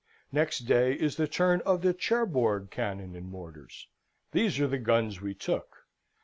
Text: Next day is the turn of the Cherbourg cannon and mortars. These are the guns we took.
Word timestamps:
Next 0.31 0.61
day 0.65 0.93
is 0.93 1.17
the 1.17 1.27
turn 1.27 1.61
of 1.63 1.83
the 1.83 1.93
Cherbourg 1.93 2.69
cannon 2.71 3.15
and 3.15 3.29
mortars. 3.29 3.87
These 4.31 4.59
are 4.59 4.65
the 4.67 4.79
guns 4.79 5.21
we 5.21 5.35
took. 5.35 5.85